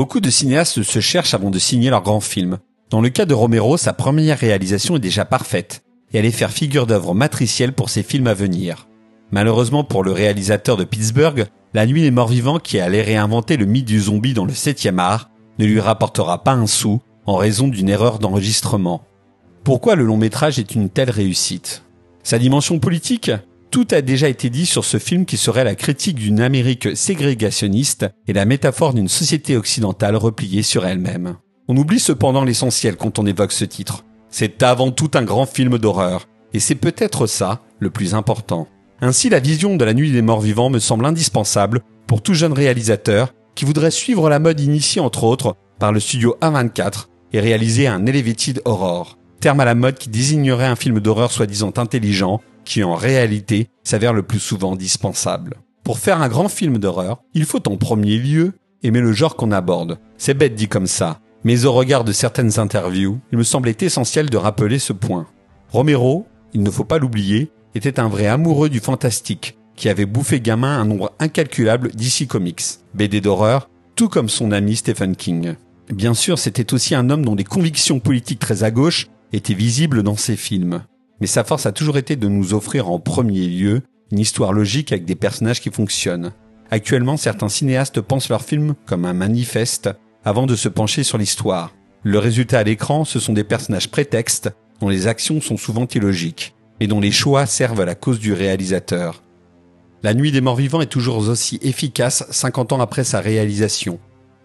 [0.00, 2.56] Beaucoup de cinéastes se cherchent avant de signer leur grand film.
[2.88, 6.86] Dans le cas de Romero, sa première réalisation est déjà parfaite, et allait faire figure
[6.86, 8.88] d'œuvre matricielle pour ses films à venir.
[9.30, 13.66] Malheureusement pour le réalisateur de Pittsburgh, La Nuit des Morts Vivants qui allait réinventer le
[13.66, 15.28] mythe du zombie dans le 7 art
[15.58, 19.02] ne lui rapportera pas un sou en raison d'une erreur d'enregistrement.
[19.64, 21.84] Pourquoi le long métrage est une telle réussite?
[22.22, 23.32] Sa dimension politique?
[23.70, 28.06] Tout a déjà été dit sur ce film qui serait la critique d'une Amérique ségrégationniste
[28.26, 31.36] et la métaphore d'une société occidentale repliée sur elle-même.
[31.68, 34.04] On oublie cependant l'essentiel quand on évoque ce titre.
[34.28, 38.66] C'est avant tout un grand film d'horreur, et c'est peut-être ça le plus important.
[39.00, 42.52] Ainsi, la vision de la nuit des morts vivants me semble indispensable pour tout jeune
[42.52, 47.86] réalisateur qui voudrait suivre la mode initiée entre autres par le studio A24 et réaliser
[47.86, 52.84] un elevated horror, terme à la mode qui désignerait un film d'horreur soi-disant intelligent qui
[52.84, 55.56] en réalité s'avère le plus souvent dispensable.
[55.82, 58.52] Pour faire un grand film d'horreur, il faut en premier lieu
[58.84, 59.98] aimer le genre qu'on aborde.
[60.18, 64.30] C'est bête dit comme ça, mais au regard de certaines interviews, il me semblait essentiel
[64.30, 65.26] de rappeler ce point.
[65.70, 70.40] Romero, il ne faut pas l'oublier, était un vrai amoureux du fantastique, qui avait bouffé
[70.40, 72.62] gamin un nombre incalculable d'ici comics,
[72.94, 75.54] BD d'horreur, tout comme son ami Stephen King.
[75.92, 80.04] Bien sûr, c'était aussi un homme dont les convictions politiques très à gauche étaient visibles
[80.04, 80.84] dans ses films.
[81.20, 84.92] Mais sa force a toujours été de nous offrir en premier lieu une histoire logique
[84.92, 86.32] avec des personnages qui fonctionnent.
[86.70, 89.90] Actuellement, certains cinéastes pensent leur film comme un manifeste
[90.24, 91.74] avant de se pencher sur l'histoire.
[92.02, 96.54] Le résultat à l'écran, ce sont des personnages prétextes dont les actions sont souvent illogiques
[96.80, 99.22] et dont les choix servent à la cause du réalisateur.
[100.02, 103.98] La Nuit des Morts Vivants est toujours aussi efficace 50 ans après sa réalisation,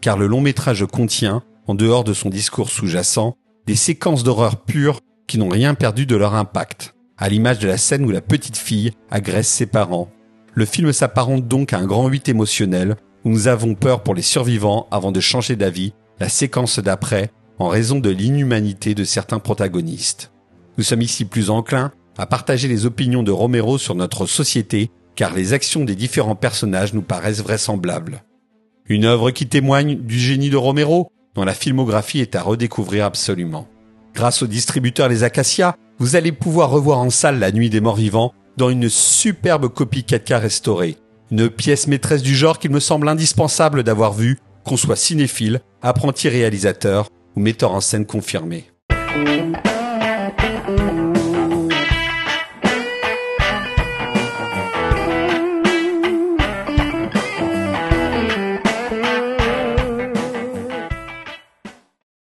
[0.00, 5.00] car le long métrage contient, en dehors de son discours sous-jacent, des séquences d'horreur pures
[5.26, 8.56] qui n'ont rien perdu de leur impact, à l'image de la scène où la petite
[8.56, 10.10] fille agresse ses parents.
[10.54, 14.22] Le film s'apparente donc à un grand huit émotionnel où nous avons peur pour les
[14.22, 20.32] survivants avant de changer d'avis la séquence d'après en raison de l'inhumanité de certains protagonistes.
[20.78, 25.34] Nous sommes ici plus enclins à partager les opinions de Romero sur notre société car
[25.34, 28.24] les actions des différents personnages nous paraissent vraisemblables.
[28.86, 33.68] Une œuvre qui témoigne du génie de Romero, dont la filmographie est à redécouvrir absolument.
[34.14, 37.96] Grâce au distributeur Les Acacias, vous allez pouvoir revoir en salle La Nuit des Morts
[37.96, 40.96] Vivants dans une superbe copie 4K restaurée.
[41.30, 46.28] Une pièce maîtresse du genre qu'il me semble indispensable d'avoir vue, qu'on soit cinéphile, apprenti
[46.28, 48.66] réalisateur ou metteur en scène confirmé.